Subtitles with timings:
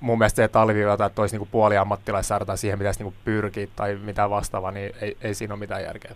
[0.00, 3.66] mun mielestä se, että aliviivata, että olisi niin puoli ammattilaissarja tai siihen pitäisi niin pyrkiä
[3.76, 6.14] tai mitä vastaavaa, niin ei, ei siinä ole mitään järkeä.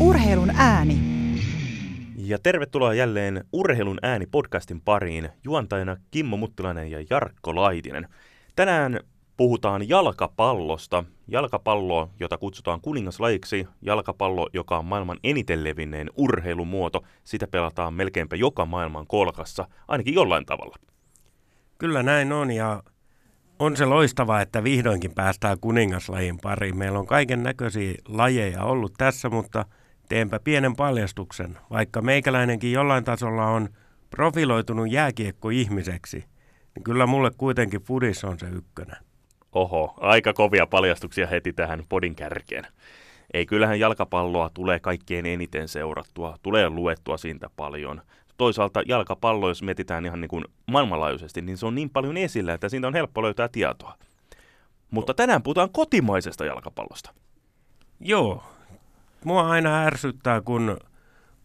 [0.00, 0.98] Urheilun ääni.
[2.16, 5.28] Ja tervetuloa jälleen Urheilun ääni podcastin pariin.
[5.44, 8.08] Juontajana Kimmo Muttilainen ja Jarkko Laitinen.
[8.56, 9.00] Tänään
[9.38, 11.04] puhutaan jalkapallosta.
[11.28, 13.66] Jalkapallo, jota kutsutaan kuningaslajiksi.
[13.82, 17.04] Jalkapallo, joka on maailman eniten levinneen urheilumuoto.
[17.24, 20.76] Sitä pelataan melkeinpä joka maailman kolkassa, ainakin jollain tavalla.
[21.78, 22.82] Kyllä näin on ja
[23.58, 26.78] on se loistavaa, että vihdoinkin päästään kuningaslajin pariin.
[26.78, 29.64] Meillä on kaiken näköisiä lajeja ollut tässä, mutta–
[30.08, 31.58] Teenpä pienen paljastuksen.
[31.70, 33.68] Vaikka meikäläinenkin jollain tasolla on
[34.10, 36.24] profiloitunut jääkiekko ihmiseksi,
[36.74, 39.07] niin kyllä mulle kuitenkin fudis on se ykkönen.
[39.52, 42.66] Oho, aika kovia paljastuksia heti tähän podin kärkeen.
[43.34, 48.02] Ei, kyllähän jalkapalloa tulee kaikkein eniten seurattua, tulee luettua siitä paljon.
[48.36, 52.68] Toisaalta jalkapallo, jos mietitään ihan niin kuin maailmanlaajuisesti, niin se on niin paljon esillä, että
[52.68, 53.94] siitä on helppo löytää tietoa.
[54.90, 57.14] Mutta tänään puhutaan kotimaisesta jalkapallosta.
[58.00, 58.42] Joo,
[59.24, 60.76] mua aina ärsyttää, kun,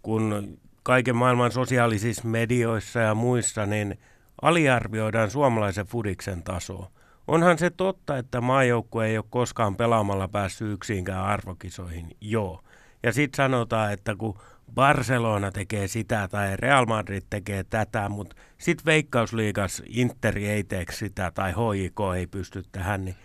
[0.02, 4.00] kun kaiken maailman sosiaalisissa medioissa ja muissa, niin
[4.41, 6.89] aliarvioidaan suomalaisen fudiksen tasoa.
[7.27, 12.63] Onhan se totta, että maajoukkue ei ole koskaan pelaamalla päässyt yksiinkään arvokisoihin, joo.
[13.03, 14.39] Ja sitten sanotaan, että kun
[14.75, 21.31] Barcelona tekee sitä tai Real Madrid tekee tätä, mutta sitten Veikkausliigas Interi ei tee sitä
[21.33, 23.16] tai HIK ei pysty tähän, niin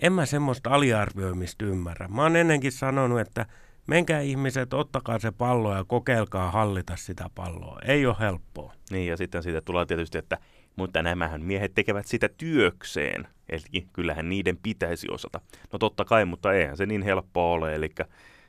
[0.00, 2.08] en mä semmoista aliarvioimista ymmärrä.
[2.08, 3.46] Mä oon ennenkin sanonut, että
[3.86, 7.78] menkää ihmiset, ottakaa se pallo ja kokeilkaa hallita sitä palloa.
[7.84, 8.72] Ei ole helppoa.
[8.90, 10.38] Niin ja sitten siitä tulee tietysti, että
[10.76, 13.28] mutta nämähän miehet tekevät sitä työkseen.
[13.48, 15.40] Eli kyllähän niiden pitäisi osata.
[15.72, 17.74] No totta kai, mutta eihän se niin helppoa ole.
[17.74, 17.90] Eli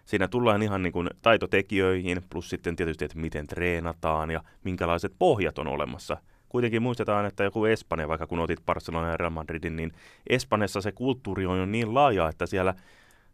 [0.05, 5.59] siinä tullaan ihan niin kuin taitotekijöihin, plus sitten tietysti, että miten treenataan ja minkälaiset pohjat
[5.59, 6.17] on olemassa.
[6.49, 9.91] Kuitenkin muistetaan, että joku Espanja, vaikka kun otit Barcelona ja Real Madridin, niin
[10.29, 12.73] Espanjassa se kulttuuri on jo niin laaja, että siellä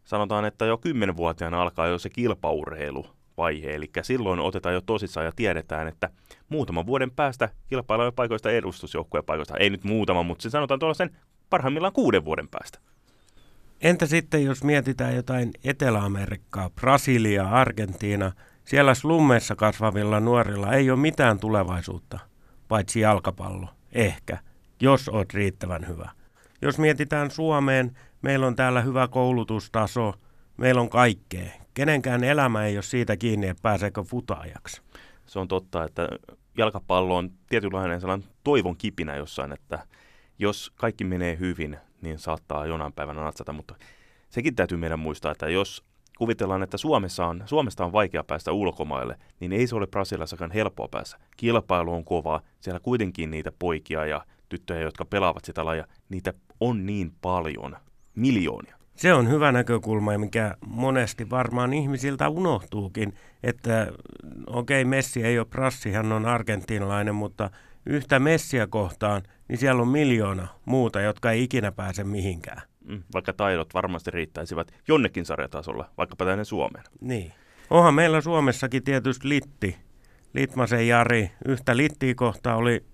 [0.04, 5.32] sanotaan, että jo 10-vuotiaana alkaa jo se kilpaurheilu vaihe, eli silloin otetaan jo tosissaan ja
[5.36, 6.10] tiedetään, että
[6.48, 9.56] muutaman vuoden päästä kilpaillaan paikoista edustusjoukkueen paikoista.
[9.56, 11.16] Ei nyt muutama, mutta se sanotaan tuolla sen
[11.50, 12.78] parhaimmillaan kuuden vuoden päästä.
[13.80, 18.32] Entä sitten, jos mietitään jotain Etelä-Amerikkaa, Brasilia, Argentiina,
[18.64, 22.18] siellä slummeissa kasvavilla nuorilla ei ole mitään tulevaisuutta,
[22.68, 24.38] paitsi jalkapallo, ehkä,
[24.80, 26.10] jos olet riittävän hyvä.
[26.62, 30.14] Jos mietitään Suomeen, meillä on täällä hyvä koulutustaso,
[30.56, 31.50] meillä on kaikkea.
[31.78, 34.82] Kenenkään elämä ei ole siitä kiinni, että pääseekö futaajaksi.
[35.26, 36.08] Se on totta, että
[36.56, 39.86] jalkapallo on tietynlainen sellainen toivon kipinä jossain, että
[40.38, 43.74] jos kaikki menee hyvin, niin saattaa jonain päivänä natsata, mutta
[44.28, 45.84] sekin täytyy meidän muistaa, että jos
[46.18, 50.88] kuvitellaan, että Suomessa on, Suomesta on vaikea päästä ulkomaille, niin ei se ole Brasiliassakaan helppoa
[50.88, 51.18] päässä.
[51.36, 56.86] Kilpailu on kova, siellä kuitenkin niitä poikia ja tyttöjä, jotka pelaavat sitä lajia, niitä on
[56.86, 57.76] niin paljon,
[58.14, 58.77] miljoonia.
[58.98, 63.92] Se on hyvä näkökulma, mikä monesti varmaan ihmisiltä unohtuukin, että
[64.46, 67.50] okei, okay, Messi ei ole prassi, hän on argentinalainen, mutta
[67.86, 72.62] yhtä Messiä kohtaan, niin siellä on miljoona muuta, jotka ei ikinä pääse mihinkään.
[72.84, 76.84] Mm, vaikka taidot varmasti riittäisivät jonnekin sarjatasolla, vaikkapa tänne Suomeen.
[77.00, 77.32] Niin.
[77.70, 79.76] Onhan meillä Suomessakin tietysti Litti,
[80.34, 81.30] Litmasen Jari.
[81.46, 82.84] Yhtä Littiä kohtaa oli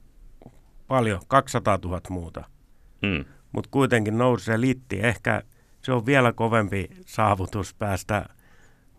[0.86, 2.44] paljon, 200 000 muuta.
[3.02, 5.00] Mm mutta kuitenkin nousi se litti.
[5.02, 5.42] Ehkä
[5.84, 8.26] se on vielä kovempi saavutus päästä.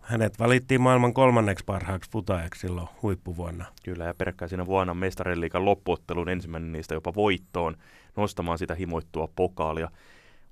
[0.00, 3.64] Hänet valittiin maailman kolmanneksi parhaaksi putajaksi silloin huippuvuonna.
[3.84, 7.76] Kyllä, ja peräkkäisenä vuonna mestariliikan loppuottelun ensimmäinen niistä jopa voittoon
[8.16, 9.90] nostamaan sitä himoittua pokaalia.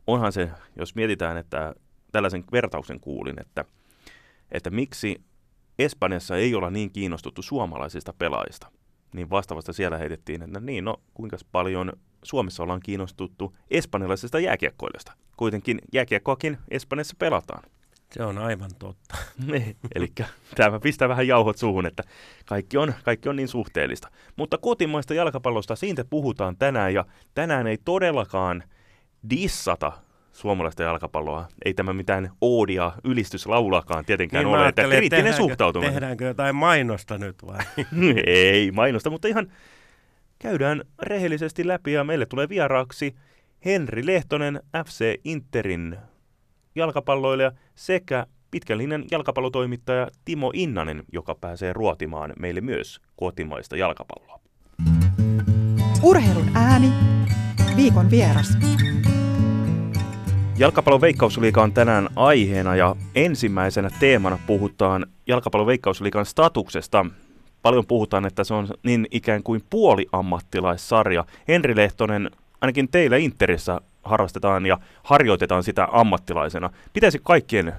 [0.07, 1.75] Onhan se, jos mietitään, että
[2.13, 3.65] tällaisen vertauksen kuulin, että,
[4.53, 5.21] että miksi
[5.79, 8.71] Espanjassa ei olla niin kiinnostuttu suomalaisista pelaajista,
[9.15, 11.93] niin vastaavasti siellä heitettiin, että niin, no kuinka paljon
[12.23, 15.13] Suomessa ollaan kiinnostuttu espanjalaisesta jääkiekkoilijasta.
[15.37, 17.63] Kuitenkin jääkiekkoakin Espanjassa pelataan.
[18.13, 19.17] Se on aivan totta.
[19.47, 20.13] Niin, eli
[20.55, 22.03] tämä pistää vähän jauhot suuhun, että
[22.47, 24.09] kaikki on, kaikki on niin suhteellista.
[24.37, 28.63] Mutta kotimaista jalkapallosta, siitä puhutaan tänään, ja tänään ei todellakaan
[29.31, 29.93] dissata
[30.35, 31.49] suomalaista jalkapalloa.
[31.65, 35.93] Ei tämä mitään oodia, ylistyslaulakaan tietenkään niin ole, että kriittinen suhtautuminen.
[35.95, 37.59] Tehdäänkö jotain mainosta nyt vai?
[38.27, 39.53] ei mainosta, mutta ihan
[40.39, 43.15] käydään rehellisesti läpi ja meille tulee vieraaksi
[43.65, 45.97] Henri Lehtonen, FC Interin
[46.75, 54.41] jalkapalloilija sekä pitkänlinjan jalkapallotoimittaja Timo Innanen, joka pääsee ruotimaan meille myös kotimaista jalkapalloa.
[56.03, 56.93] Urheilun ääni,
[57.77, 58.49] viikon vieras.
[60.57, 67.07] Jalkapallon veikkausliiga on tänään aiheena ja ensimmäisenä teemana puhutaan jalkapallon veikkausliigan statuksesta.
[67.63, 71.25] Paljon puhutaan, että se on niin ikään kuin puoliammattilaissarja.
[71.49, 72.31] Henri Lehtonen,
[72.61, 76.71] ainakin teillä Interissä harrastetaan ja harjoitetaan sitä ammattilaisena.
[76.93, 77.73] Pitäisi kaikkien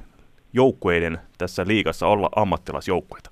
[0.54, 3.32] joukkueiden tässä liigassa olla ammattilaisjoukkueita?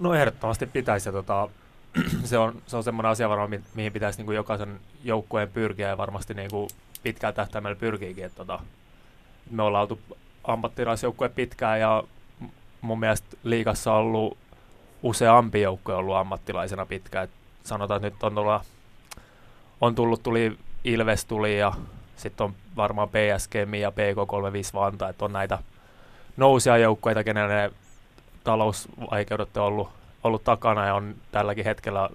[0.00, 1.12] No ehdottomasti pitäisi.
[1.12, 1.48] Tota,
[2.24, 5.88] se on, se on semmoinen asia varmaan, mi- mihin pitäisi niin kuin jokaisen joukkueen pyrkiä
[5.88, 6.68] ja varmasti niin kuin
[7.06, 8.24] pitkällä tähtäimellä pyrkiikin.
[8.24, 8.58] Että tota,
[9.50, 10.00] me ollaan oltu
[10.44, 12.04] ammattilaisjoukkue pitkään ja
[12.80, 14.38] mun mielestä liigassa on ollut
[15.02, 17.24] useampi joukkue ollut ammattilaisena pitkään.
[17.24, 17.30] Et
[17.64, 18.64] sanotaan, että nyt on, tulla,
[19.80, 21.72] on tullut, tuli Ilves tuli ja
[22.16, 25.58] sitten on varmaan PSG ja PK35 Vanta, että on näitä
[26.36, 27.72] nousia joukkueita, kenelle ne
[28.44, 29.88] talousvaikeudet on ollut,
[30.24, 32.10] ollut takana ja on tälläkin hetkellä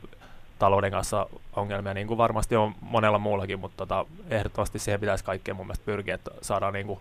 [0.61, 5.55] talouden kanssa ongelmia, niin kuin varmasti on monella muullakin, mutta tota, ehdottomasti siihen pitäisi kaikkeen
[5.55, 6.99] mun mielestä pyrkiä, että saadaan niin kuin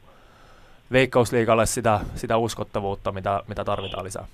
[0.93, 4.27] veikkausliikalle sitä, sitä uskottavuutta, mitä, mitä tarvitaan lisää.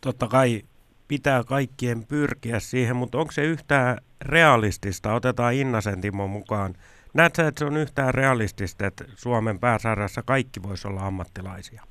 [0.00, 0.62] Totta kai
[1.08, 5.14] pitää kaikkien pyrkiä siihen, mutta onko se yhtään realistista?
[5.14, 6.74] Otetaan Innasen Timo mukaan.
[7.14, 11.82] Näetkö, että se on yhtään realistista, että Suomen pääsarjassa kaikki voisi olla ammattilaisia?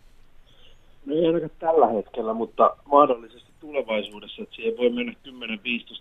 [1.05, 5.13] No ei ainakaan tällä hetkellä, mutta mahdollisesti tulevaisuudessa, että siihen voi mennä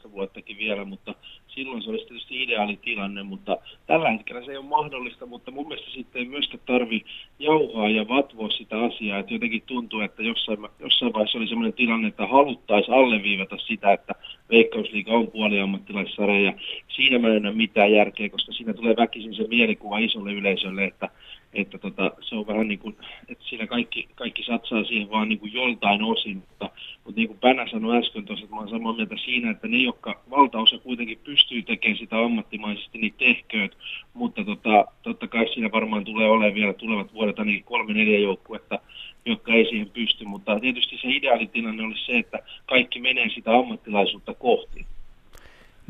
[0.07, 1.15] 10-15 vuottakin vielä, mutta
[1.47, 5.69] silloin se olisi tietysti ideaali tilanne, mutta tällä hetkellä se ei ole mahdollista, mutta mun
[5.69, 7.05] mielestä sitten ei myöskään tarvi
[7.39, 12.09] jauhaa ja vatvoa sitä asiaa, että jotenkin tuntuu, että jossain, jossain vaiheessa oli sellainen tilanne,
[12.09, 14.15] että haluttaisiin alleviivata sitä, että
[14.51, 16.53] Veikkausliiga on puoliammattilaissarja ja
[16.89, 21.09] siinä mä en näe mitään järkeä, koska siinä tulee väkisin se mielikuva isolle yleisölle, että
[21.55, 22.97] että tota, se on vähän niin kuin,
[23.29, 26.71] että siinä kaikki, kaikki satsaa siihen vaan niin kuin joltain osin, mutta,
[27.05, 29.77] mutta niin kuin Pänä sanoi äsken tuossa, että mä olen samaa mieltä siinä, että ne,
[29.77, 33.77] jotka valtaosa kuitenkin pystyy tekemään sitä ammattimaisesti, niin tehkööt,
[34.15, 38.79] mutta tota, totta kai siinä varmaan tulee olemaan vielä tulevat vuodet ainakin kolme neljä joukkuetta,
[39.27, 44.35] jotka ei siihen pysty, mutta tietysti se ideaalitilanne olisi se, että kaikki menee sitä ammattilaisuutta
[44.35, 44.87] kohti.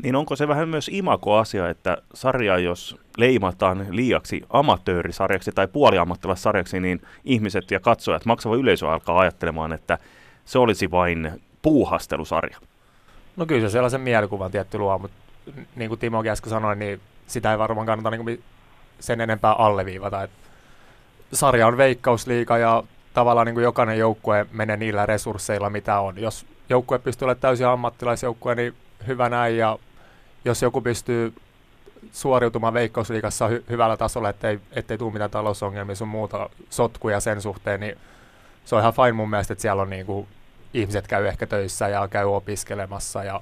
[0.03, 7.01] Niin onko se vähän myös imako-asia, että sarja, jos leimataan liiaksi amatöörisarjaksi tai puoliammattilaissarjaksi, niin
[7.25, 9.97] ihmiset ja katsojat, maksava yleisö alkaa ajattelemaan, että
[10.45, 12.57] se olisi vain puuhastelusarja?
[13.35, 15.17] No kyllä se sellaisen mielikuvan tietty luo, mutta
[15.75, 18.43] niin kuin Timo äsken sanoi, niin sitä ei varmaan kannata niin
[18.99, 20.23] sen enempää alleviivata.
[20.23, 20.37] Että
[21.33, 26.17] sarja on veikkausliiga ja tavallaan niin kuin jokainen joukkue menee niillä resursseilla, mitä on.
[26.17, 28.73] Jos joukkue pystyy olemaan täysin ammattilaisjoukkue, niin
[29.07, 29.57] hyvä näin.
[29.57, 29.79] Ja
[30.45, 31.33] jos joku pystyy
[32.11, 37.79] suoriutumaan veikkausliikassa hy- hyvällä tasolla, ettei, ettei tule mitään talousongelmia sun muuta sotkuja sen suhteen,
[37.79, 37.97] niin
[38.65, 40.27] se on ihan fine mun mielestä, että siellä on niin kuin,
[40.73, 43.41] ihmiset käy ehkä töissä ja käy opiskelemassa ja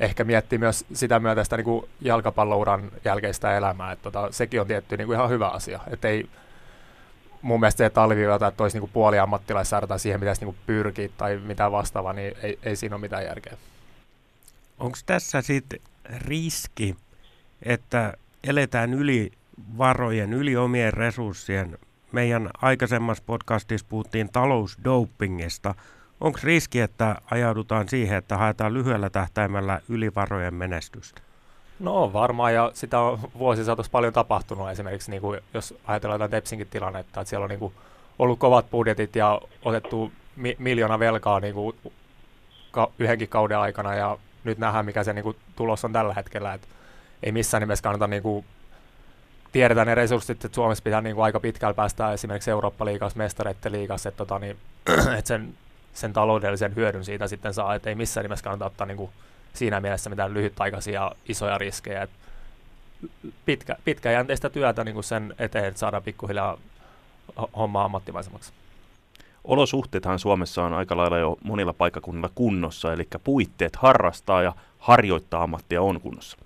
[0.00, 4.66] ehkä miettii myös sitä myötä sitä niin kuin jalkapallouran jälkeistä elämää, että tota, sekin on
[4.66, 6.28] tietty niin kuin ihan hyvä asia, että ei
[7.42, 11.08] mun mielestä se, että aliviivata, että olisi niin puoli ammattilaissarja tai siihen pitäisi niin pyrkiä
[11.16, 13.56] tai mitä vastaavaa, niin ei, ei siinä ole mitään järkeä.
[14.80, 15.80] Onko tässä sitten
[16.18, 16.96] riski,
[17.62, 19.32] että eletään yli
[19.78, 21.78] varojen, yli omien resurssien?
[22.12, 25.74] Meidän aikaisemmassa podcastissa puhuttiin talousdopingista.
[26.20, 31.20] Onko riski, että ajaudutaan siihen, että haetaan lyhyellä tähtäimellä ylivarojen menestystä?
[31.80, 34.70] No on varmaan, ja sitä on vuosisatossa paljon tapahtunut.
[34.70, 37.74] Esimerkiksi niin kuin, jos ajatellaan jotain Tepsinkin tilannetta, että siellä on niin kuin,
[38.18, 41.76] ollut kovat budjetit ja otettu mi- miljoona velkaa niin kuin,
[42.70, 46.54] ka- yhdenkin kauden aikana, ja nyt nähdään, mikä se niin kuin, tulos on tällä hetkellä.
[46.54, 46.68] Et
[47.22, 48.44] ei missään nimessä kannata niin kuin,
[49.52, 54.08] tiedetään ne resurssit, että Suomessa pitää niin kuin, aika pitkällä päästä esimerkiksi Eurooppa-liigassa, mestareiden liigassa,
[54.08, 54.56] että tota, niin,
[55.18, 55.54] et sen,
[55.94, 59.10] sen taloudellisen hyödyn siitä sitten saa, että ei missään nimessä kannata ottaa niin kuin,
[59.52, 62.02] siinä mielessä mitään lyhytaikaisia isoja riskejä.
[62.02, 62.10] Et
[63.44, 66.58] pitkä, pitkäjänteistä työtä niin kuin sen eteen, että saadaan pikkuhiljaa
[67.56, 68.52] homma ammattimaisemmaksi.
[69.44, 75.82] Olosuhteethan Suomessa on aika lailla jo monilla paikkakunnilla kunnossa, eli puitteet harrastaa ja harjoittaa ammattia
[75.82, 76.38] on kunnossa.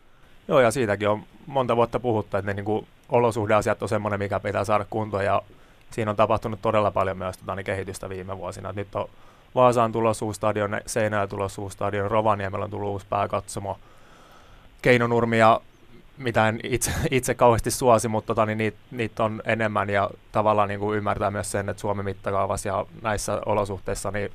[0.49, 4.41] Joo, ja siitäkin on monta vuotta puhuttu, että ne niin kuin, olosuhdeasiat on semmoinen, mikä
[4.41, 5.43] pitää saada kuntoon, ja
[5.91, 8.73] siinä on tapahtunut todella paljon myös tota, niin kehitystä viime vuosina.
[8.73, 9.09] Nyt on
[9.55, 13.79] Vaasaan tulossa uusi stadion, Seinäjä tulossa uusi stadion, Rovaniemellä on tullut uusi pääkatsomo,
[14.83, 15.61] Keinonurmi ja
[16.19, 20.69] mitä en itse, itse kauheasti suosi, mutta tota, niin niitä, niitä on enemmän ja tavallaan
[20.69, 24.31] niin kuin ymmärtää myös sen, että Suomen mittakaavassa ja näissä olosuhteissa niin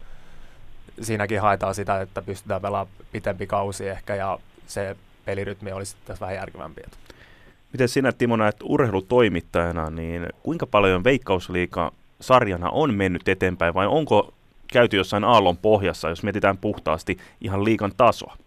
[1.02, 4.96] siinäkin haetaan sitä, että pystytään pelaamaan pitempi kausi ehkä ja se
[5.26, 6.82] pelirytmi olisi tässä vähän järkevämpi.
[7.74, 14.34] Miten sinä Timo näet urheilutoimittajana, niin kuinka paljon Veikkausliiga sarjana on mennyt eteenpäin vai onko
[14.74, 18.38] käyty jossain aallon pohjassa, jos mietitään puhtaasti ihan liikan tasoa?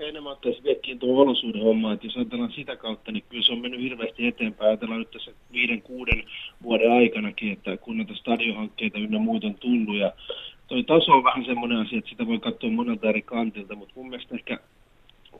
[0.00, 3.52] Ehkä enemmän ottaisi viekkiin tuo olosuuden homma, että jos ajatellaan sitä kautta, niin kyllä se
[3.52, 4.68] on mennyt hirveästi eteenpäin.
[4.68, 6.24] Ajatellaan nyt tässä viiden, kuuden
[6.62, 10.12] vuoden aikanakin, että kun näitä stadionhankkeita ynnä muita on tullut ja
[10.68, 14.08] toi taso on vähän semmoinen asia, että sitä voi katsoa monelta eri kantilta, mutta mun
[14.08, 14.58] mielestä ehkä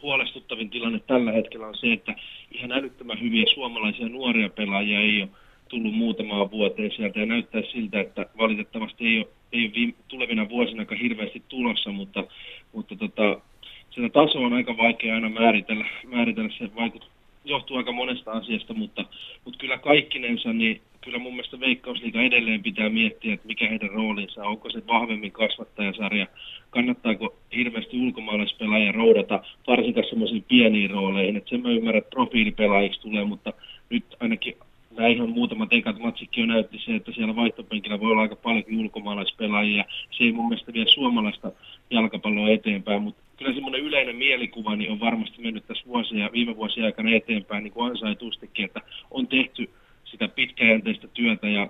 [0.02, 2.14] huolestuttavin tilanne tällä hetkellä on se, että
[2.52, 5.30] ihan älyttömän hyviä suomalaisia nuoria pelaajia ei ole
[5.68, 10.48] tullut muutamaan vuoteen sieltä ja näyttää siltä, että valitettavasti ei ole, ei ole viime, tulevina
[10.48, 12.24] vuosina hirveästi tulossa, mutta,
[12.72, 13.40] mutta tota,
[13.90, 17.10] sitä taso on aika vaikea aina määritellä, määritellä se vaikut,
[17.44, 19.04] johtuu aika monesta asiasta, mutta,
[19.44, 24.42] mutta kyllä kaikkinensa, niin kyllä mun mielestä Veikkausliiga edelleen pitää miettiä, että mikä heidän roolinsa
[24.42, 24.46] on.
[24.46, 26.26] Onko se vahvemmin kasvattajasarja,
[26.70, 31.36] kannattaako hirveästi ulkomaalaispelaajia roudata varsinkaan semmoisiin pieniin rooleihin.
[31.36, 33.52] Että sen mä ymmärrän, että profiilipelaajiksi tulee, mutta
[33.90, 34.56] nyt ainakin
[34.96, 38.64] nämä ihan muutamat ekat matsikin jo näytti se, että siellä vaihtopenkillä voi olla aika paljon
[38.78, 39.84] ulkomaalaispelaajia.
[40.10, 41.52] Se ei mun mielestä vie suomalaista
[41.90, 46.86] jalkapalloa eteenpäin, mutta kyllä semmoinen yleinen mielikuva niin on varmasti mennyt tässä vuosia, viime vuosien
[46.86, 48.80] aikana eteenpäin niin kuin ansaitustikin, että
[49.10, 49.70] on tehty
[50.04, 51.68] sitä pitkäjänteistä työtä ja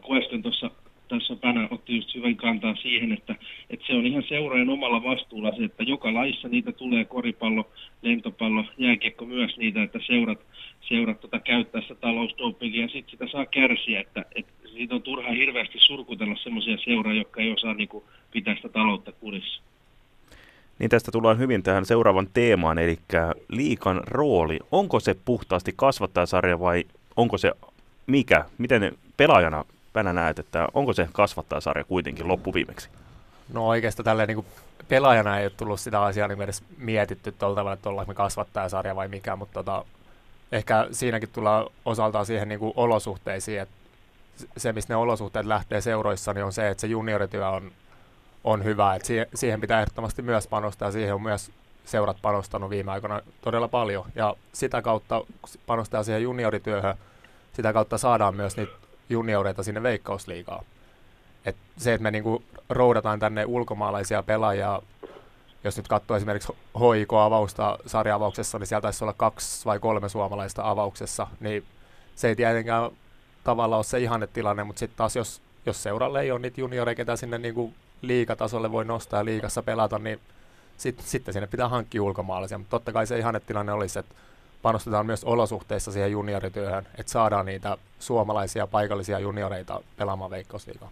[0.00, 0.70] Koesten tuossa
[1.10, 3.34] tässä Pänä otti just hyvän kantaa siihen, että,
[3.70, 7.70] että se on ihan seuraajan omalla vastuulla se, että joka laissa niitä tulee koripallo,
[8.02, 10.38] lentopallo, jääkiekko myös niitä, että seurat,
[10.80, 15.78] seurat tota käyttäessä talousdopingia ja sitten sitä saa kärsiä, että, että siitä on turha hirveästi
[15.78, 19.62] surkutella semmoisia seuraa, jotka ei osaa niin kuin, pitää sitä taloutta kurissa.
[20.78, 22.98] Niin tästä tullaan hyvin tähän seuraavan teemaan, eli
[23.48, 24.58] liikan rooli.
[24.72, 26.84] Onko se puhtaasti kasvattajasarja vai
[27.16, 27.52] onko se
[28.06, 28.44] mikä?
[28.58, 32.88] Miten pelaajana Pänä näet, että onko se kasvattajasarja kuitenkin loppuviimeksi?
[33.52, 34.46] No oikeastaan tälleen niin
[34.88, 38.96] pelaajana ei ole tullut sitä asiaa niin edes mietitty tuolla tavalla, että ollaanko me kasvattajasarja
[38.96, 39.84] vai mikä, mutta tota,
[40.52, 43.74] ehkä siinäkin tullaan osaltaan siihen niin kuin olosuhteisiin, että
[44.56, 47.72] se, mistä ne olosuhteet lähtee seuroissa, niin on se, että se juniorityö on,
[48.44, 51.50] on hyvä, että siihen, siihen pitää ehdottomasti myös panostaa, ja siihen on myös
[51.84, 55.24] seurat panostanut viime aikoina todella paljon, ja sitä kautta
[55.66, 56.94] panostaa siihen juniorityöhön,
[57.52, 58.72] sitä kautta saadaan myös niitä
[59.10, 60.64] junioreita sinne veikkausliigaan.
[61.44, 64.82] Et se, että me niinku roudataan tänne ulkomaalaisia pelaajia,
[65.64, 71.26] jos nyt katsoo esimerkiksi HIK-avausta sarja-avauksessa, niin sieltä taisi olla kaksi vai kolme suomalaista avauksessa,
[71.40, 71.64] niin
[72.16, 72.90] se ei tietenkään
[73.44, 77.16] tavallaan ole se ihannetilanne, mutta sitten taas jos, jos seuralle ei ole niitä junioreita, ketä
[77.16, 80.20] sinne niinku liikatasolle voi nostaa ja liikassa pelata, niin
[80.76, 84.14] sit, sitten sinne pitää hankkia ulkomaalaisia, mutta totta kai se ihannetilanne olisi, että
[84.62, 90.90] panostetaan myös olosuhteissa siihen juniorityöhön, että saadaan niitä suomalaisia paikallisia junioreita pelaamaan Veikkausliigaa.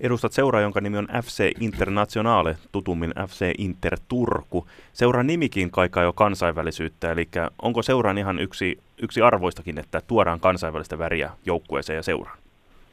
[0.00, 4.66] Edustat seuraa, jonka nimi on FC Internationale, tutummin FC Inter Turku.
[4.92, 7.28] Seuran nimikin kaikaa jo kansainvälisyyttä, eli
[7.62, 12.38] onko seuraan ihan yksi, yksi arvoistakin, että tuodaan kansainvälistä väriä joukkueeseen ja seuraan?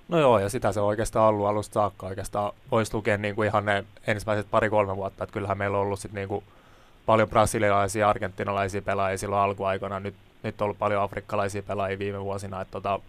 [0.08, 2.08] No joo, ja sitä se on oikeastaan ollut alusta saakka.
[2.08, 6.00] Oikeastaan voisi lukea niin kuin ihan ne ensimmäiset pari-kolme vuotta, että kyllähän meillä on ollut
[6.00, 6.43] sitten niin kuin
[7.05, 10.00] paljon brasilialaisia, argentinalaisia pelaajia silloin alkuaikana.
[10.00, 12.62] Nyt, nyt on ollut paljon afrikkalaisia pelaajia viime vuosina.
[12.62, 13.00] Että tota,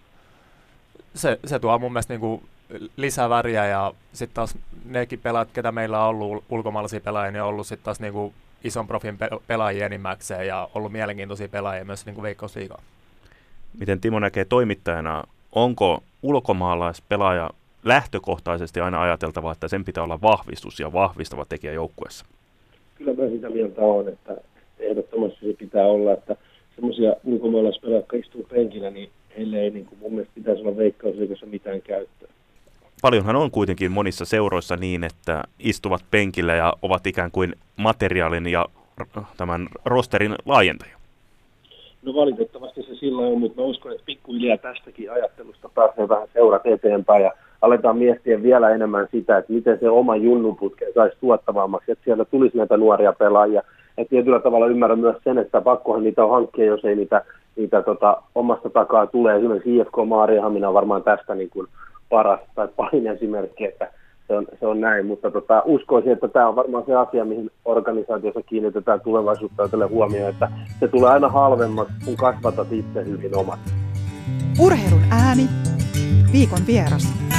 [1.15, 2.43] se, se tuo mun mielestä niinku
[2.97, 7.49] lisää väriä ja sitten taas nekin pelaajat, ketä meillä on ollut ulkomaalaisia pelaajia, niin on
[7.49, 8.35] ollut sitten taas niinku
[8.65, 12.83] ison profin pe- pelaajia enimmäkseen ja ollut mielenkiintoisia pelaajia myös niinku Veikkausliigaa.
[13.79, 17.51] Miten Timo näkee toimittajana, onko ulkomaalaispelaaja
[17.85, 22.27] lähtökohtaisesti aina ajateltava, että sen pitää olla vahvistus ja vahvistava tekijä joukkueessa?
[23.05, 24.37] Kyllä mä sitä mieltä olen, että
[24.79, 26.37] ehdottomasti se pitää olla, että
[26.75, 31.47] semmoisia ulkomaalaispelaajia, jotka istuu penkillä, niin heille ei niin kuin mun mielestä pitäisi olla veikkausliikassa
[31.47, 32.29] mitään käyttöä.
[33.03, 38.67] Paljonhan on kuitenkin monissa seuroissa niin, että istuvat penkillä ja ovat ikään kuin materiaalin ja
[39.37, 40.99] tämän rosterin laajentajia.
[42.03, 46.67] No valitettavasti se silloin on, mutta mä uskon, että pikkuhiljaa tästäkin ajattelusta pääsee vähän seurat
[46.67, 47.33] eteenpäin ja
[47.65, 52.57] aletaan miettiä vielä enemmän sitä, että miten se oma junnuputke saisi tuottavammaksi, että sieltä tulisi
[52.59, 53.63] näitä nuoria pelaajia.
[53.97, 57.25] Ja tietyllä tavalla ymmärrän myös sen, että pakkohan niitä on hankkia, jos ei niitä,
[57.57, 59.37] niitä tota, omasta takaa tule.
[59.37, 61.67] Esimerkiksi IFK Maariahamina on varmaan tästä niin kuin
[62.09, 63.91] paras tai pahin esimerkki, että
[64.29, 67.51] se on, se on näin, mutta tota, uskoisin, että tämä on varmaan se asia, mihin
[67.65, 70.49] organisaatiossa kiinnitetään tulevaisuutta ajatellen huomioon, että
[70.81, 73.59] se tulee aina halvemmaksi, kun kasvatat itse hyvin omat.
[74.61, 75.49] Urheilun ääni,
[76.33, 77.34] viikon vieras.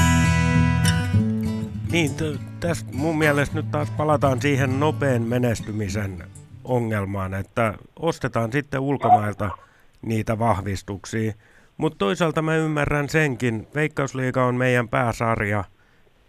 [1.91, 2.11] Niin,
[2.59, 6.23] tässä mun mielestä nyt taas palataan siihen nopean menestymisen
[6.63, 9.49] ongelmaan, että ostetaan sitten ulkomailta
[10.01, 11.33] niitä vahvistuksia.
[11.77, 15.63] Mutta toisaalta mä ymmärrän senkin, Veikkausliiga on meidän pääsarja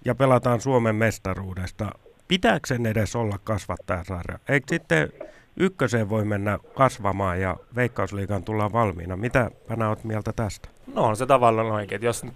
[0.04, 1.90] ja pelataan Suomen mestaruudesta.
[2.28, 4.38] Pitääkö sen edes olla kasvattajasarja?
[4.48, 5.12] Eikö sitten
[5.56, 9.16] ykköseen voi mennä kasvamaan ja Veikkausliigaan tullaan valmiina?
[9.16, 10.68] Mitä Pänä oot mieltä tästä?
[10.94, 12.02] No on se tavallaan oikein.
[12.02, 12.26] Jos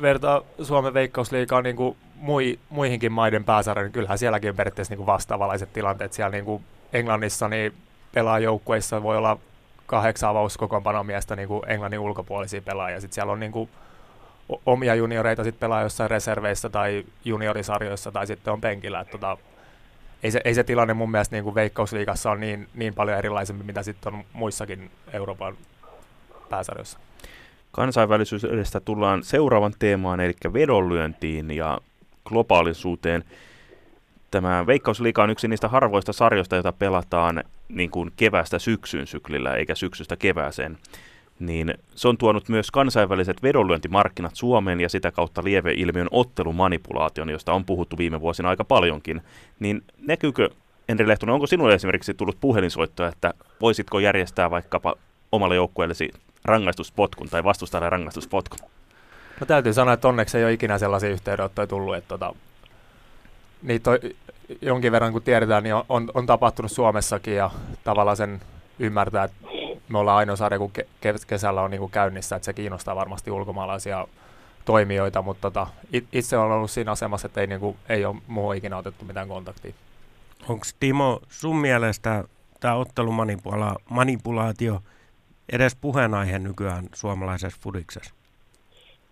[0.00, 4.98] vertaa Suomen veikkausliikaa niin kuin mui, muihinkin maiden pääsarjoihin, niin kyllähän sielläkin on periaatteessa niin
[4.98, 6.12] kuin vastaavalaiset tilanteet.
[6.12, 7.72] Siellä niin kuin Englannissa niin
[8.14, 9.38] pelaajoukkueissa voi olla
[9.86, 13.00] kahdeksan avauskokoonpanomiestä niin kuin Englannin ulkopuolisia pelaajia.
[13.00, 13.70] Sitten siellä on niin kuin
[14.66, 19.00] omia junioreita sit pelaa jossain reserveissä tai juniorisarjoissa tai sitten on penkillä.
[19.00, 19.36] Että tota,
[20.22, 23.64] ei, se, ei se tilanne mun mielestä niin kuin Veikkausliigassa on niin, niin paljon erilaisempi,
[23.64, 25.56] mitä sitten on muissakin Euroopan
[26.48, 26.98] pääsarjoissa.
[27.72, 31.78] Kansainvälisyydestä tullaan seuraavan teemaan, eli vedonlyöntiin ja
[32.28, 33.24] globaalisuuteen.
[34.30, 39.74] Tämä Veikkausliiga on yksi niistä harvoista sarjoista, joita pelataan niin kuin kevästä syksyn syklillä, eikä
[39.74, 40.78] syksystä kevääseen.
[41.38, 47.64] Niin se on tuonut myös kansainväliset vedonlyöntimarkkinat Suomeen ja sitä kautta lieveilmiön ottelumanipulaation, josta on
[47.64, 49.20] puhuttu viime vuosina aika paljonkin.
[49.60, 50.50] Niin näkyykö,
[50.88, 54.94] Enri Lehtonen, onko sinulle esimerkiksi tullut puhelinsoittoja, että voisitko järjestää vaikkapa
[55.32, 56.10] omalle joukkueellesi
[56.44, 58.58] rangaistuspotkun tai vastustajalle rangaistuspotkun?
[59.40, 62.34] No täytyy sanoa, että onneksi ei ole ikinä sellaisia yhteydenottoja tullut, että tota,
[63.62, 63.98] niitä on
[64.60, 67.50] jonkin verran kun tiedetään, niin on, on, on tapahtunut Suomessakin ja
[67.84, 68.40] tavallaan sen
[68.78, 69.36] ymmärtää, että
[69.88, 70.86] me ollaan ainoa sarja, kun ke-
[71.26, 74.06] kesällä on niin kuin käynnissä, että se kiinnostaa varmasti ulkomaalaisia
[74.64, 75.66] toimijoita, mutta tota,
[76.12, 79.28] itse olen ollut siinä asemassa, että ei, niin kuin, ei ole muuhun ikinä otettu mitään
[79.28, 79.72] kontaktia.
[80.48, 82.24] Onko Timo sun mielestä
[82.60, 84.82] tämä ottelumanipulaatio
[85.52, 88.17] edes puheenaihe nykyään suomalaisessa fudiksessa?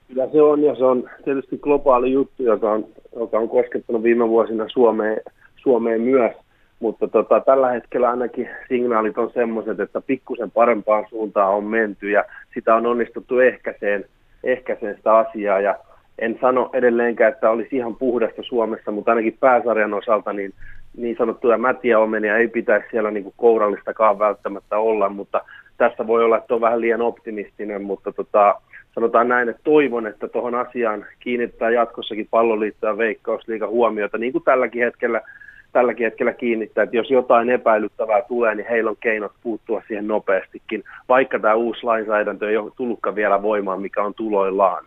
[0.09, 2.85] Kyllä se on, ja se on tietysti globaali juttu, joka on,
[3.17, 5.21] joka on koskettanut viime vuosina Suomeen,
[5.57, 6.33] Suomeen myös.
[6.81, 12.25] Mutta tota, tällä hetkellä ainakin signaalit on semmoiset, että pikkusen parempaan suuntaan on menty ja
[12.55, 14.05] sitä on onnistuttu ehkäiseen,
[14.45, 15.61] ehkäiseen sitä asiaa.
[15.61, 15.75] Ja
[16.19, 20.53] en sano edelleenkään, että olisi ihan puhdasta Suomessa, mutta ainakin pääsarjan osalta niin,
[20.97, 25.41] niin sanottuja mätiä omenia ei pitäisi siellä niin kuin kourallistakaan välttämättä olla, mutta
[25.77, 28.61] tässä voi olla, että on vähän liian optimistinen, mutta tota,
[28.97, 34.45] sanotaan näin, että toivon, että tuohon asiaan kiinnittää jatkossakin palloliitto ja veikkausliiga huomiota, niin kuin
[34.45, 35.21] tälläkin hetkellä,
[35.73, 40.85] tälläkin hetkellä kiinnittää, että jos jotain epäilyttävää tulee, niin heillä on keinot puuttua siihen nopeastikin,
[41.09, 44.85] vaikka tämä uusi lainsäädäntö ei ole tullutkaan vielä voimaan, mikä on tuloillaan.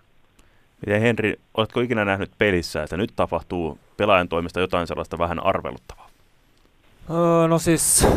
[0.85, 6.09] Miten Henri, oletko ikinä nähnyt pelissä, että nyt tapahtuu pelaajan toimesta jotain sellaista vähän arveluttavaa?
[7.09, 8.07] Öö, no siis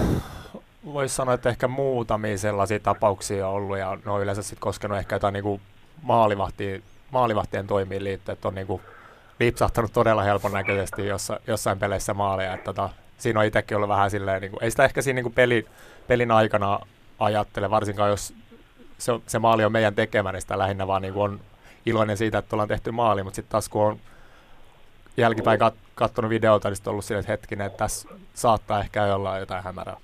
[0.93, 4.99] voisi sanoa, että ehkä muutamia sellaisia tapauksia on ollut ja ne on yleensä sitten koskenut
[4.99, 5.61] ehkä jotain niin
[6.03, 8.83] maalivahtien, maalivahtien toimiin liittyen, että on niin kuin
[9.41, 12.55] lipsahtanut todella helpon näköisesti jossa, jossain peleissä maaleja.
[12.55, 15.25] Että tota, siinä on itsekin ollut vähän silleen, niin kuin, ei sitä ehkä siinä niin
[15.25, 15.67] kuin peli,
[16.07, 16.79] pelin aikana
[17.19, 18.35] ajattele, varsinkaan jos
[18.99, 21.41] se, se maali on meidän tekemä, niin sitä lähinnä vaan niin kuin on
[21.87, 23.99] iloinen siitä, että ollaan tehty maali, mutta sitten taas kun on
[25.17, 29.15] jälkipäin kat, katsonut videolta, niin sitten on ollut silleen, että hetkinen, että tässä saattaa ehkä
[29.15, 29.97] olla jotain hämärää.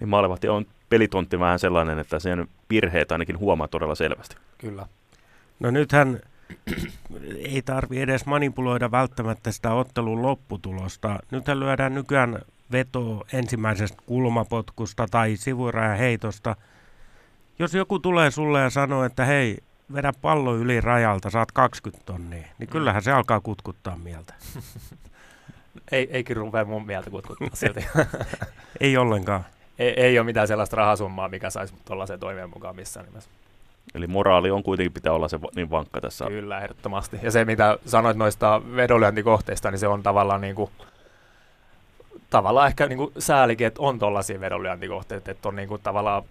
[0.00, 4.36] Niin maalivahti on pelitontti vähän sellainen, että sen virheet ainakin huomaa todella selvästi.
[4.58, 4.86] Kyllä.
[5.60, 6.20] No nythän
[7.52, 11.18] ei tarvi edes manipuloida välttämättä sitä ottelun lopputulosta.
[11.30, 12.38] Nythän lyödään nykyään
[12.72, 16.56] veto ensimmäisestä kulmapotkusta tai sivurajaheitosta.
[17.58, 19.58] Jos joku tulee sulle ja sanoo, että hei,
[19.94, 24.34] vedä pallo yli rajalta, saat 20 tonnia, niin kyllähän se alkaa kutkuttaa mieltä.
[25.92, 27.86] ei, eikin rupea mun mieltä kutkuttaa silti.
[28.80, 29.44] ei ollenkaan.
[29.78, 33.30] Ei, ei ole mitään sellaista rahasummaa, mikä saisi tuollaiseen toimeen mukaan missään nimessä.
[33.94, 36.24] Eli moraali on kuitenkin pitää olla se niin vankka tässä.
[36.24, 37.18] Kyllä, ehdottomasti.
[37.22, 40.70] Ja se, mitä sanoit noista vedonlyöntikohteista, niin se on tavallaan niin kuin,
[42.30, 46.22] tavallaan ehkä niin kuin säälikin, että on tuollaisia vedonlyöntikohteita, että on niin kuin tavallaan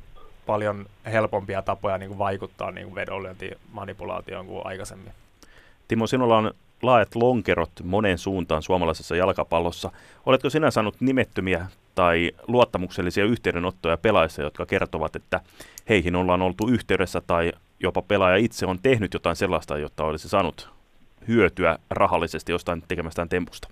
[0.46, 5.13] paljon helpompia tapoja niin kuin vaikuttaa niin kuin vedonlyöntimanipulaatioon kuin aikaisemmin.
[5.88, 9.91] Timo, sinulla on laajat lonkerot monen suuntaan suomalaisessa jalkapallossa.
[10.26, 11.65] Oletko sinä saanut nimettömiä
[11.96, 15.39] tai luottamuksellisia yhteydenottoja pelaajista, jotka kertovat, että
[15.89, 20.69] heihin ollaan oltu yhteydessä tai jopa pelaaja itse on tehnyt jotain sellaista, jotta olisi saanut
[21.28, 23.67] hyötyä rahallisesti jostain tekemästään tempusta?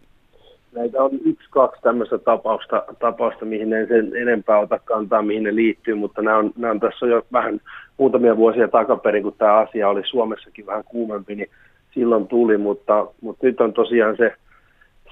[0.75, 5.55] Näitä on yksi, kaksi tämmöistä tapausta, tapausta, mihin en sen enempää ota kantaa, mihin ne
[5.55, 7.61] liittyy, mutta nämä on, nämä on tässä jo vähän
[7.97, 11.49] muutamia vuosia takaperin, kun tämä asia oli Suomessakin vähän kuumempi, niin
[11.93, 14.33] silloin tuli, mutta, mutta nyt on tosiaan se,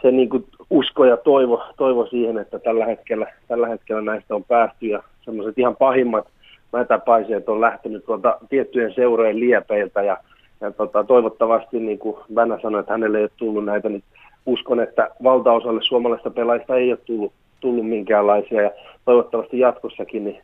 [0.01, 4.43] se niin kuin usko ja toivo, toivo siihen, että tällä hetkellä, tällä hetkellä näistä on
[4.43, 6.27] päästy ja semmoiset ihan pahimmat
[6.73, 10.17] mätäpaiseet on lähtenyt tuolta tiettyjen seurojen liepeiltä ja,
[10.61, 14.03] ja tota, toivottavasti, niin kuin Vänä sanoi, että hänelle ei ole tullut näitä, niin
[14.45, 18.71] uskon, että valtaosalle suomalaisista pelaajista ei ole tullut, tullut minkäänlaisia ja
[19.05, 20.41] toivottavasti jatkossakin niin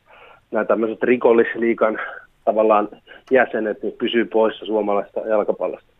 [0.52, 2.00] nämä tämmöiset rikollisliikan
[2.46, 2.90] tavallaan
[3.32, 5.97] jäsenet niin pysyy poissa suomalaista jalkapallosta.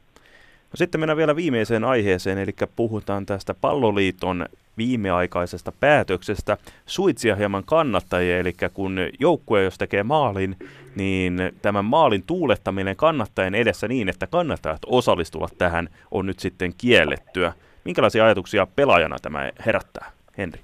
[0.72, 4.46] No sitten mennään vielä viimeiseen aiheeseen, eli puhutaan tästä palloliiton
[4.78, 10.58] viimeaikaisesta päätöksestä suitsia hieman kannattajia, eli kun joukkue jos tekee maalin,
[10.96, 17.54] niin tämän maalin tuulettaminen kannattajien edessä niin, että kannattajat osallistuvat tähän, on nyt sitten kiellettyä.
[17.86, 20.62] Minkälaisia ajatuksia pelaajana tämä herättää, Henri?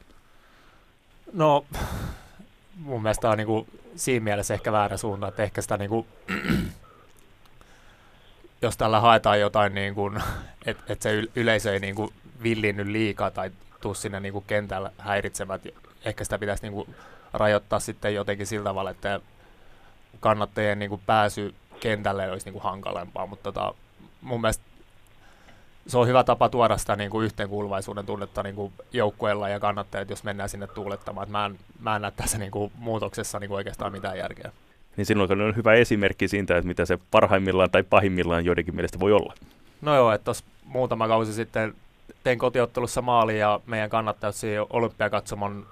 [1.34, 1.66] No,
[2.78, 6.08] mun mielestä on niinku siinä mielessä ehkä väärä suunta, että ehkä sitä niinku,
[8.64, 10.12] jos tällä haetaan jotain, niinku,
[10.66, 15.60] että et se yleisö ei niinku villinnyt liikaa tai tuu sinne niinku kentällä häiritsemään,
[16.06, 16.88] ehkä sitä pitäisi niinku
[17.34, 19.20] rajoittaa sitten jotenkin sillä tavalla, että
[20.20, 23.74] kannattajien niinku pääsy kentälle olisi niinku hankalempaa, mutta tota,
[24.22, 24.64] mun mielestä
[25.88, 30.10] se on hyvä tapa tuoda sitä niin kuin yhteenkuuluvaisuuden tunnetta niin kuin joukkueella ja kannattajat,
[30.10, 31.32] jos mennään sinne tuulettamaan.
[31.32, 34.52] mä, en, mä en näe tässä niin kuin muutoksessa niin kuin oikeastaan mitään järkeä.
[34.98, 39.12] Niin silloin on hyvä esimerkki siitä, että mitä se parhaimmillaan tai pahimmillaan joidenkin mielestä voi
[39.12, 39.34] olla.
[39.82, 41.74] No joo, että tuossa muutama kausi sitten
[42.24, 44.36] tein kotiottelussa maali ja meidän kannattajat
[44.70, 45.68] olympiakatsomon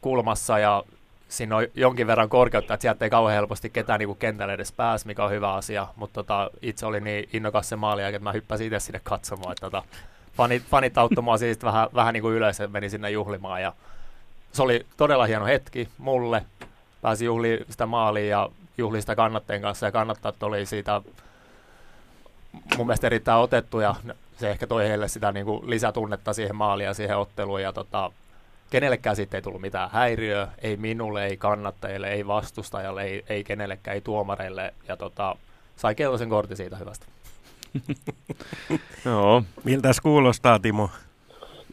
[0.00, 0.82] kulmassa ja
[1.28, 5.06] siinä on jonkin verran korkeutta, että sieltä ei kauhean helposti ketään niin kentälle edes pääsi,
[5.06, 8.66] mikä on hyvä asia, mutta tota, itse oli niin innokas se maali, että mä hyppäsin
[8.66, 9.82] itse sinne katsomaan, että tota,
[10.36, 13.72] fanit, fanit auttoi mua siis vähän, vähän niin kuin ylös, meni sinne juhlimaan ja
[14.52, 16.44] se oli todella hieno hetki mulle,
[17.04, 21.02] pääsi juhli sitä maaliin ja juhli sitä kannattajien kanssa ja kannattajat oli siitä
[22.76, 23.94] mun mielestä erittäin otettu ja
[24.36, 28.10] se ehkä toi heille sitä niin kuin lisätunnetta siihen maaliin ja siihen otteluun ja tota,
[28.70, 33.94] kenellekään siitä ei tullut mitään häiriöä, ei minulle, ei kannattajille, ei vastustajalle, ei, ei kenellekään,
[33.94, 35.36] ei tuomareille, ja tota,
[35.76, 37.06] sai keltaisen kortin siitä hyvästä.
[39.04, 39.42] Joo.
[39.64, 40.90] Miltäs kuulostaa, Timo?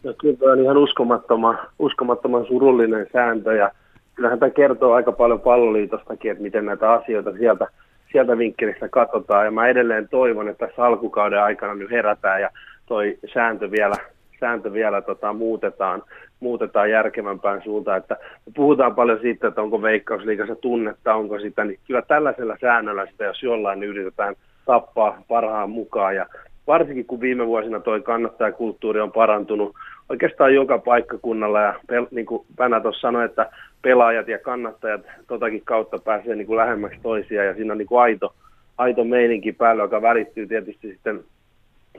[0.04, 3.72] No, kyllä tämä on ihan uskomattoman, uskomattoman surullinen sääntö, ja
[4.22, 7.68] kyllähän tämä kertoo aika paljon palloliitostakin, että miten näitä asioita sieltä,
[8.12, 12.50] sieltä vinkkelistä katsotaan, ja mä edelleen toivon, että tässä alkukauden aikana nyt herätään, ja
[12.86, 13.96] toi sääntö vielä,
[14.40, 16.04] sääntö vielä tota, muutetaan,
[16.40, 17.98] muutetaan järkevämpään suuntaan.
[17.98, 23.06] Että me puhutaan paljon siitä, että onko veikkausliikassa tunnetta, onko sitä, niin kyllä tällaisella säännöllä
[23.06, 26.16] sitä, jos jollain, niin yritetään tappaa parhaan mukaan.
[26.16, 26.26] Ja
[26.68, 29.76] varsinkin kun viime vuosina toi kannattajakulttuuri on parantunut
[30.10, 33.50] oikeastaan joka paikkakunnalla, ja pel, niin kuin Pänä tuossa sanoi, että
[33.82, 38.02] pelaajat ja kannattajat totakin kautta pääsee niin kuin lähemmäksi toisiaan, ja siinä on niin kuin
[38.02, 38.34] aito,
[38.78, 41.24] aito meininki päällä, joka välittyy tietysti sitten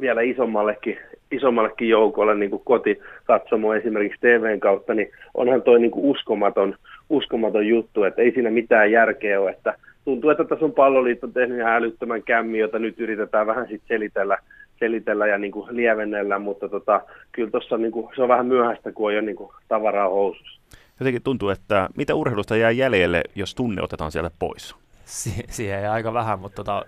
[0.00, 0.98] vielä isommallekin,
[1.30, 6.74] isommallekin joukolle niin kuin kotikatsomo esimerkiksi TVn kautta, niin onhan toi niin kuin uskomaton,
[7.10, 11.58] uskomaton juttu, että ei siinä mitään järkeä ole, että tuntuu, että tässä on palloliitto tehnyt
[11.58, 14.38] ihan älyttömän kämmi, jota nyt yritetään vähän sitten selitellä,
[14.78, 17.00] selitellä ja niin kuin lievennellä, mutta tota,
[17.32, 20.60] kyllä tuossa niin kuin, se on vähän myöhäistä, kun on jo niin kuin tavaraa housussa.
[21.00, 24.74] Jotenkin tuntuu, että mitä urheilusta jää jäljelle, jos tunne otetaan sieltä pois?
[25.04, 26.84] Si- siihen ei aika vähän, mutta tota,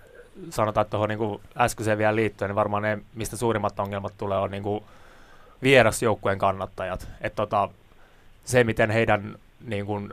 [0.50, 4.50] sanotaan, että tuohon niin äskeiseen vielä liittyen, niin varmaan ne, mistä suurimmat ongelmat tulee, on
[4.50, 4.84] niin kuin
[5.62, 7.08] vierasjoukkueen kannattajat.
[7.20, 7.68] Et tota,
[8.44, 9.34] se, miten heidän
[9.66, 10.10] niin kuin,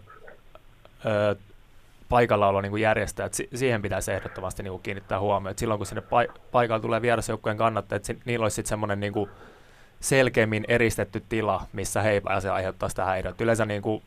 [1.05, 1.35] ö,
[2.11, 5.57] paikallaolo niin kuin järjestää, että siihen pitäisi ehdottomasti niin kuin kiinnittää huomioon.
[5.57, 9.29] Silloin kun sinne pa- paikalle tulee vierasjoukkueen kannattajat, että niillä olisi sitten semmoinen niin kuin
[9.99, 13.43] selkeämmin eristetty tila, missä he ei pääse aiheuttaa sitä häiriötä.
[13.43, 14.03] Yleensä niin kuin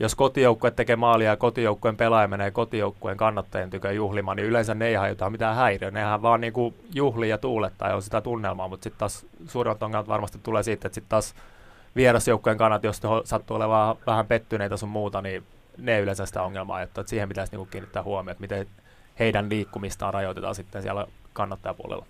[0.00, 4.86] jos kotijoukkue tekee maalia ja kotijoukkueen pelaaja menee kotijoukkueen kannattajien tykö juhlimaan, niin yleensä ne
[4.86, 5.90] ei aiheuta mitään häiriöä.
[5.90, 9.82] Nehän vaan niin kuin juhli ja tuulettaa ja on sitä tunnelmaa, mutta sitten taas suurimmat
[9.82, 11.34] ongelmat varmasti tulee siitä, että sitten taas
[11.96, 15.44] vierasjoukkueen kannat, jos sattuu olemaan vähän pettyneitä sun muuta, niin
[15.78, 18.66] ne yleensä sitä ongelmaa, että siihen pitäisi niin kiinnittää huomioon, että miten
[19.18, 22.06] heidän liikkumistaan rajoitetaan sitten siellä kannattajapuolella.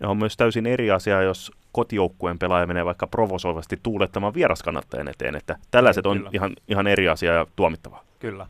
[0.00, 5.36] Ja on myös täysin eri asia, jos kotijoukkueen pelaaja menee vaikka provosoivasti tuulettamaan vieraskannattajan eteen,
[5.36, 8.04] että tällaiset on ihan, ihan eri asia ja tuomittavaa.
[8.18, 8.46] Kyllä.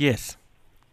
[0.00, 0.38] Yes.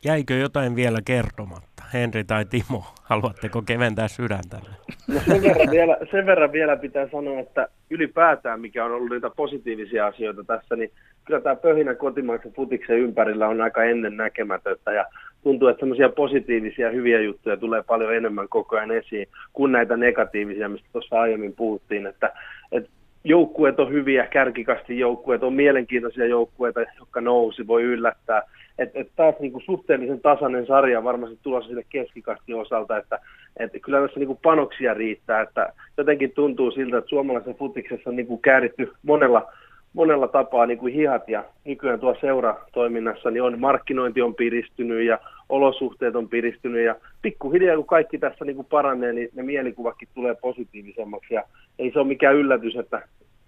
[0.03, 1.83] Jäikö jotain vielä kertomatta?
[1.93, 4.61] Henri tai Timo, haluatteko keventää sydäntä?
[5.07, 9.29] No sen verran, vielä, sen verran vielä pitää sanoa, että ylipäätään mikä on ollut niitä
[9.29, 10.91] positiivisia asioita tässä, niin
[11.25, 15.05] kyllä tämä pöhinä kotimaisen futiksen ympärillä on aika ennen näkemätöntä ja
[15.43, 20.69] tuntuu, että semmoisia positiivisia hyviä juttuja tulee paljon enemmän koko ajan esiin kuin näitä negatiivisia,
[20.69, 22.31] mistä tuossa aiemmin puhuttiin, että,
[22.71, 22.89] että
[23.23, 28.41] joukkueet on hyviä, kärkikasti joukkueet on mielenkiintoisia joukkueita, jotka nousi, voi yllättää.
[28.79, 33.19] Että et taas niinku suhteellisen tasainen sarja varmasti tulossa sille keskikastin osalta, että
[33.57, 38.37] et kyllä tässä niinku panoksia riittää, että jotenkin tuntuu siltä, että suomalaisen futiksessa on niinku
[38.37, 39.51] kääritty monella
[39.95, 45.19] monella tapaa niin kuin hihat ja nykyään tuo seuratoiminnassa niin on markkinointi on piristynyt ja
[45.49, 50.35] olosuhteet on piristynyt ja pikkuhiljaa kun kaikki tässä niin kuin paranee, niin ne mielikuvakin tulee
[50.35, 51.43] positiivisemmaksi ja
[51.79, 53.07] ei se ole mikään yllätys, että,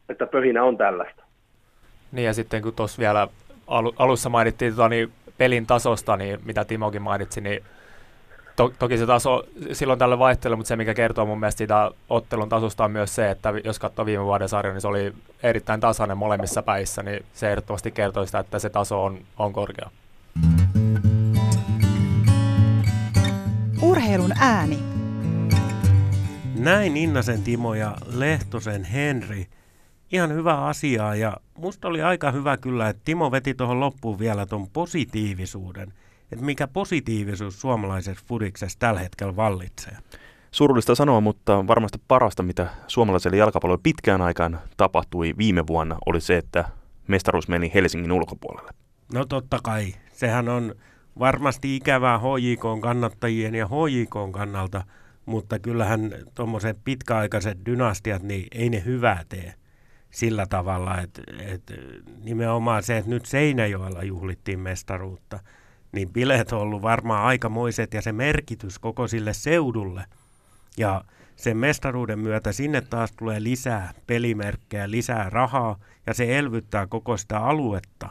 [0.09, 1.23] että pöhinä on tällaista.
[2.11, 3.27] Niin ja sitten kun tuossa vielä
[3.97, 7.63] alussa mainittiin tota, niin pelin tasosta, niin mitä Timokin mainitsi, niin
[8.55, 12.49] to, toki se taso silloin tällä vaihtelee, mutta se mikä kertoo mun mielestä siitä ottelun
[12.49, 16.17] tasosta on myös se, että jos katsoo viime vuoden sarjan, niin se oli erittäin tasainen
[16.17, 19.89] molemmissa päissä, niin se ehdottomasti kertoo sitä, että se taso on, on korkea.
[23.81, 24.79] Urheilun ääni.
[26.55, 29.47] Näin Innasen Timo ja Lehtosen Henri
[30.11, 34.45] ihan hyvä asiaa ja musta oli aika hyvä kyllä, että Timo veti tuohon loppuun vielä
[34.45, 35.93] tuon positiivisuuden.
[36.31, 39.97] Että mikä positiivisuus suomalaisessa fudiksessa tällä hetkellä vallitsee.
[40.51, 46.37] Surullista sanoa, mutta varmasti parasta, mitä suomalaiselle jalkapallolle pitkään aikaan tapahtui viime vuonna, oli se,
[46.37, 46.65] että
[47.07, 48.71] mestaruus meni Helsingin ulkopuolelle.
[49.13, 49.93] No totta kai.
[50.13, 50.75] Sehän on
[51.19, 54.83] varmasti ikävää HJK kannattajien ja HJK kannalta,
[55.25, 59.53] mutta kyllähän tuommoiset pitkäaikaiset dynastiat, niin ei ne hyvää tee
[60.17, 61.73] sillä tavalla, että, että
[62.23, 65.39] nimenomaan se, että nyt Seinäjoella juhlittiin mestaruutta,
[65.91, 70.05] niin bileet on ollut varmaan aikamoiset ja se merkitys koko sille seudulle.
[70.77, 71.01] Ja
[71.35, 77.39] sen mestaruuden myötä sinne taas tulee lisää pelimerkkejä, lisää rahaa ja se elvyttää koko sitä
[77.39, 78.09] aluetta.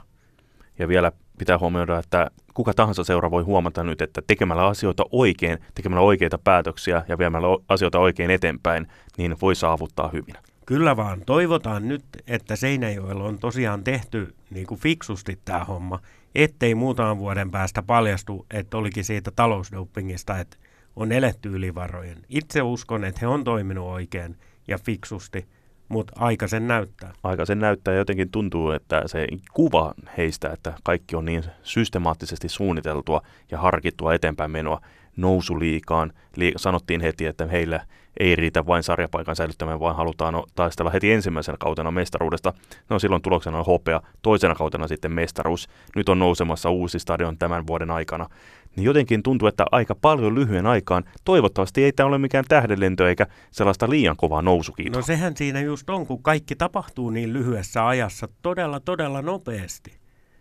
[0.79, 5.59] Ja vielä pitää huomioida, että kuka tahansa seura voi huomata nyt, että tekemällä asioita oikein,
[5.75, 8.87] tekemällä oikeita päätöksiä ja viemällä asioita oikein eteenpäin,
[9.19, 10.35] niin voi saavuttaa hyvin.
[10.66, 11.22] Kyllä vaan.
[11.26, 16.00] Toivotaan nyt, että Seinäjoella on tosiaan tehty niin kuin fiksusti tämä homma,
[16.35, 20.57] ettei muutaman vuoden päästä paljastu, että olikin siitä talousdopingista, että
[20.96, 22.18] on eletty ylivarojen.
[22.29, 24.37] Itse uskon, että he on toiminut oikein
[24.68, 25.46] ja fiksusti,
[25.88, 27.12] mutta aika sen näyttää.
[27.22, 32.49] Aika sen näyttää ja jotenkin tuntuu, että se kuva heistä, että kaikki on niin systemaattisesti
[32.49, 34.81] suunniteltua ja harkittua eteenpäin menoa
[35.16, 36.12] nousuliikaan.
[36.37, 37.81] Li- sanottiin heti, että heillä
[38.20, 42.53] ei riitä vain sarjapaikan säilyttämään, vaan halutaan taistella heti ensimmäisenä kautena mestaruudesta.
[42.90, 45.68] No silloin tuloksena on hopea, toisena kautena sitten mestaruus.
[45.96, 48.29] Nyt on nousemassa uusi stadion tämän vuoden aikana.
[48.77, 53.27] Niin jotenkin tuntuu, että aika paljon lyhyen aikaan, toivottavasti ei tämä ole mikään tähdenlento eikä
[53.51, 55.01] sellaista liian kovaa nousukiitoa.
[55.01, 59.93] No sehän siinä just on, kun kaikki tapahtuu niin lyhyessä ajassa todella, todella nopeasti.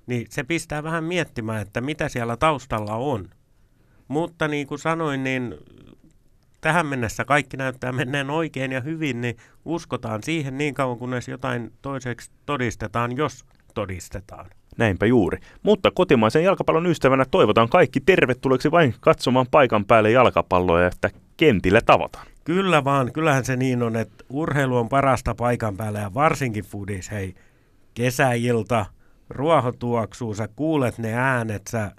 [0.08, 3.30] Niin se pistää vähän miettimään, että mitä siellä taustalla on.
[4.08, 5.56] Mutta niin kuin sanoin, niin
[6.62, 11.74] tähän mennessä kaikki näyttää menneen oikein ja hyvin, niin uskotaan siihen niin kauan, kunnes jotain
[11.82, 14.50] toiseksi todistetaan, jos todistetaan.
[14.78, 15.38] Näinpä juuri.
[15.64, 21.82] Mutta kotimaisen jalkapallon ystävänä toivotan kaikki tervetulleeksi vain katsomaan paikan päälle jalkapalloa ja että kentillä
[21.82, 22.28] tavataan.
[22.44, 27.12] Kyllä vaan, kyllähän se niin on, että urheilu on parasta paikan päällä ja varsinkin fudis,
[27.12, 27.36] hei,
[27.94, 28.86] kesäilta,
[29.30, 31.92] ruoho tuoksuu, sä kuulet ne äänet, sä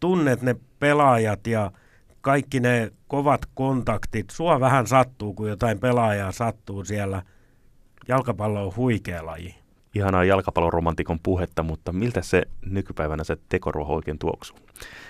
[0.00, 1.70] tunnet ne pelaajat ja
[2.20, 4.30] kaikki ne kovat kontaktit.
[4.30, 7.22] Sua vähän sattuu, kun jotain pelaajaa sattuu siellä.
[8.08, 9.61] Jalkapallo on huikea laji.
[9.94, 14.58] Ihanaa jalkapalloromantikon puhetta, mutta miltä se nykypäivänä se tekoruoho oikein tuoksuu?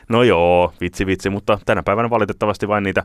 [0.08, 3.04] No joo, vitsi vitsi, mutta tänä päivänä valitettavasti vain niitä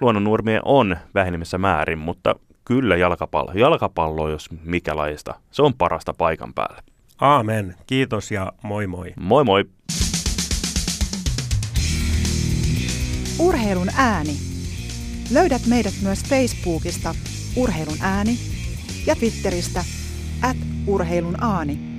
[0.00, 3.52] luonnonnuormia on vähenemässä määrin, mutta kyllä jalkapallo.
[3.52, 6.82] Jalkapallo, jos mikä lajista, se on parasta paikan päälle.
[7.20, 7.74] Aamen.
[7.86, 9.12] Kiitos ja moi moi.
[9.20, 9.64] Moi moi.
[13.38, 14.36] Urheilun ääni.
[15.32, 17.14] Löydät meidät myös Facebookista
[17.56, 18.38] Urheilun ääni
[19.06, 19.84] ja Twitteristä
[20.42, 21.91] at urheilun aani.